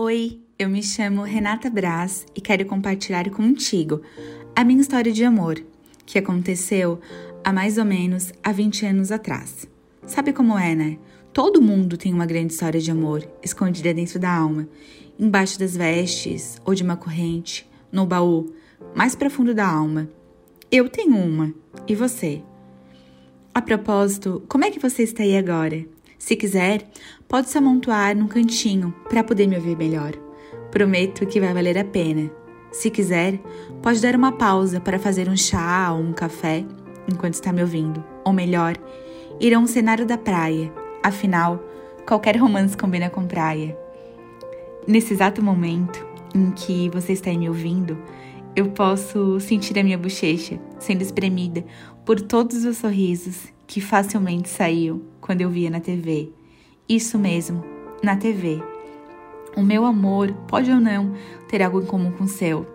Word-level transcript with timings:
Oi, 0.00 0.40
eu 0.56 0.68
me 0.68 0.80
chamo 0.80 1.24
Renata 1.24 1.68
Braz 1.68 2.24
e 2.32 2.40
quero 2.40 2.64
compartilhar 2.64 3.28
contigo 3.30 4.00
a 4.54 4.62
minha 4.62 4.80
história 4.80 5.10
de 5.10 5.24
amor, 5.24 5.60
que 6.06 6.20
aconteceu 6.20 7.00
há 7.42 7.52
mais 7.52 7.78
ou 7.78 7.84
menos 7.84 8.32
há 8.40 8.52
20 8.52 8.86
anos 8.86 9.10
atrás. 9.10 9.66
Sabe 10.06 10.32
como 10.32 10.56
é, 10.56 10.72
né? 10.72 10.98
Todo 11.32 11.60
mundo 11.60 11.96
tem 11.96 12.14
uma 12.14 12.26
grande 12.26 12.52
história 12.52 12.80
de 12.80 12.92
amor 12.92 13.28
escondida 13.42 13.92
dentro 13.92 14.20
da 14.20 14.32
alma, 14.32 14.68
embaixo 15.18 15.58
das 15.58 15.76
vestes 15.76 16.62
ou 16.64 16.76
de 16.76 16.84
uma 16.84 16.96
corrente, 16.96 17.68
no 17.90 18.06
baú 18.06 18.54
mais 18.94 19.16
profundo 19.16 19.52
da 19.52 19.66
alma. 19.66 20.08
Eu 20.70 20.88
tenho 20.88 21.16
uma, 21.16 21.52
e 21.88 21.96
você? 21.96 22.40
A 23.52 23.60
propósito, 23.60 24.44
como 24.48 24.64
é 24.64 24.70
que 24.70 24.78
você 24.78 25.02
está 25.02 25.24
aí 25.24 25.36
agora? 25.36 25.84
Se 26.18 26.34
quiser, 26.34 26.84
pode 27.28 27.48
se 27.48 27.56
amontoar 27.56 28.16
num 28.16 28.26
cantinho 28.26 28.92
para 29.08 29.22
poder 29.22 29.46
me 29.46 29.56
ouvir 29.56 29.76
melhor. 29.76 30.12
Prometo 30.70 31.24
que 31.24 31.40
vai 31.40 31.54
valer 31.54 31.78
a 31.78 31.84
pena. 31.84 32.28
Se 32.72 32.90
quiser, 32.90 33.38
pode 33.80 34.00
dar 34.00 34.16
uma 34.16 34.32
pausa 34.32 34.80
para 34.80 34.98
fazer 34.98 35.28
um 35.28 35.36
chá 35.36 35.92
ou 35.92 36.00
um 36.00 36.12
café 36.12 36.64
enquanto 37.10 37.34
está 37.34 37.52
me 37.52 37.62
ouvindo. 37.62 38.04
Ou 38.24 38.32
melhor, 38.32 38.76
ir 39.40 39.54
a 39.54 39.58
um 39.58 39.66
cenário 39.66 40.04
da 40.04 40.18
praia. 40.18 40.72
Afinal, 41.02 41.62
qualquer 42.06 42.36
romance 42.36 42.76
combina 42.76 43.08
com 43.08 43.24
praia. 43.24 43.78
Nesse 44.86 45.14
exato 45.14 45.42
momento 45.42 46.04
em 46.34 46.50
que 46.50 46.90
você 46.90 47.12
está 47.12 47.32
me 47.32 47.48
ouvindo, 47.48 47.96
eu 48.56 48.70
posso 48.70 49.38
sentir 49.38 49.78
a 49.78 49.84
minha 49.84 49.96
bochecha 49.96 50.58
sendo 50.80 51.00
espremida 51.00 51.64
por 52.04 52.20
todos 52.20 52.64
os 52.64 52.76
sorrisos 52.78 53.56
que 53.68 53.82
facilmente 53.82 54.48
saíam 54.48 55.02
quando 55.20 55.42
eu 55.42 55.50
via 55.50 55.68
na 55.68 55.78
TV. 55.78 56.32
Isso 56.88 57.18
mesmo, 57.18 57.62
na 58.02 58.16
TV. 58.16 58.62
O 59.54 59.60
meu 59.60 59.84
amor 59.84 60.32
pode 60.48 60.70
ou 60.70 60.80
não 60.80 61.12
ter 61.48 61.62
algo 61.62 61.82
em 61.82 61.84
comum 61.84 62.10
com 62.10 62.24
o 62.24 62.28
seu. 62.28 62.66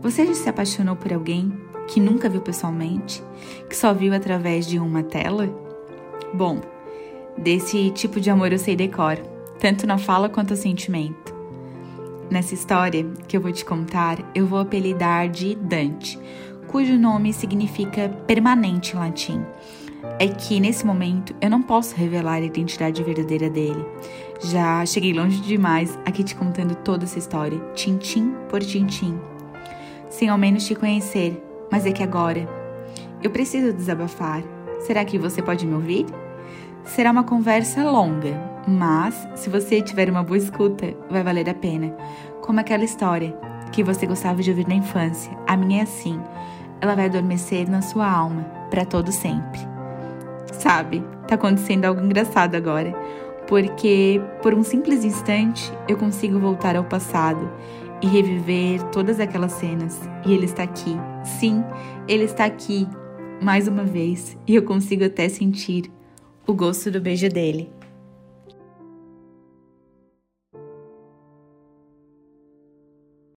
Você 0.00 0.26
já 0.26 0.34
se 0.34 0.48
apaixonou 0.48 0.96
por 0.96 1.12
alguém 1.12 1.52
que 1.86 2.00
nunca 2.00 2.30
viu 2.30 2.40
pessoalmente, 2.40 3.22
que 3.68 3.76
só 3.76 3.92
viu 3.92 4.14
através 4.14 4.66
de 4.66 4.78
uma 4.78 5.02
tela? 5.02 5.46
Bom, 6.32 6.62
desse 7.36 7.90
tipo 7.90 8.18
de 8.18 8.30
amor 8.30 8.50
eu 8.50 8.58
sei 8.58 8.74
decor, 8.74 9.18
tanto 9.60 9.86
na 9.86 9.98
fala 9.98 10.30
quanto 10.30 10.52
no 10.52 10.56
sentimento. 10.56 11.34
Nessa 12.30 12.54
história 12.54 13.04
que 13.28 13.36
eu 13.36 13.42
vou 13.42 13.52
te 13.52 13.62
contar, 13.62 14.18
eu 14.34 14.46
vou 14.46 14.58
apelidar 14.58 15.28
de 15.28 15.54
Dante, 15.54 16.18
cujo 16.66 16.98
nome 16.98 17.34
significa 17.34 18.08
permanente 18.26 18.96
em 18.96 18.98
latim 18.98 19.44
é 20.18 20.28
que 20.28 20.60
nesse 20.60 20.86
momento 20.86 21.34
eu 21.40 21.50
não 21.50 21.62
posso 21.62 21.94
revelar 21.96 22.34
a 22.34 22.40
identidade 22.40 23.02
verdadeira 23.02 23.50
dele. 23.50 23.84
Já 24.40 24.84
cheguei 24.86 25.12
longe 25.12 25.40
demais 25.40 25.98
aqui 26.04 26.22
te 26.22 26.34
contando 26.34 26.74
toda 26.76 27.04
essa 27.04 27.18
história, 27.18 27.58
tintim 27.74 28.34
por 28.48 28.60
tintim, 28.60 29.18
sem 30.08 30.28
ao 30.28 30.38
menos 30.38 30.66
te 30.66 30.74
conhecer, 30.74 31.42
mas 31.70 31.86
é 31.86 31.92
que 31.92 32.02
agora 32.02 32.48
eu 33.22 33.30
preciso 33.30 33.72
desabafar. 33.72 34.42
Será 34.80 35.04
que 35.04 35.18
você 35.18 35.40
pode 35.42 35.66
me 35.66 35.74
ouvir? 35.74 36.06
Será 36.84 37.10
uma 37.10 37.24
conversa 37.24 37.82
longa, 37.90 38.38
mas 38.68 39.26
se 39.34 39.48
você 39.48 39.80
tiver 39.80 40.10
uma 40.10 40.22
boa 40.22 40.36
escuta, 40.36 40.94
vai 41.10 41.22
valer 41.22 41.48
a 41.48 41.54
pena. 41.54 41.96
Como 42.42 42.60
aquela 42.60 42.84
história 42.84 43.34
que 43.72 43.82
você 43.82 44.06
gostava 44.06 44.40
de 44.40 44.50
ouvir 44.50 44.68
na 44.68 44.74
infância. 44.74 45.32
A 45.48 45.56
minha 45.56 45.80
é 45.80 45.82
assim. 45.82 46.20
Ela 46.80 46.94
vai 46.94 47.06
adormecer 47.06 47.68
na 47.68 47.82
sua 47.82 48.08
alma 48.08 48.44
para 48.70 48.84
todo 48.84 49.10
sempre. 49.10 49.73
Sabe, 50.64 51.04
tá 51.28 51.34
acontecendo 51.34 51.84
algo 51.84 52.02
engraçado 52.02 52.54
agora, 52.54 52.90
porque 53.46 54.18
por 54.40 54.54
um 54.54 54.64
simples 54.64 55.04
instante 55.04 55.70
eu 55.86 55.94
consigo 55.98 56.38
voltar 56.38 56.74
ao 56.74 56.84
passado 56.84 57.52
e 58.00 58.06
reviver 58.06 58.82
todas 58.84 59.20
aquelas 59.20 59.52
cenas. 59.52 60.00
E 60.24 60.32
ele 60.32 60.46
está 60.46 60.62
aqui. 60.62 60.96
Sim, 61.22 61.62
ele 62.08 62.24
está 62.24 62.46
aqui 62.46 62.88
mais 63.42 63.68
uma 63.68 63.84
vez 63.84 64.38
e 64.46 64.54
eu 64.54 64.62
consigo 64.62 65.04
até 65.04 65.28
sentir 65.28 65.92
o 66.46 66.54
gosto 66.54 66.90
do 66.90 66.98
beijo 66.98 67.28
dele. 67.28 67.70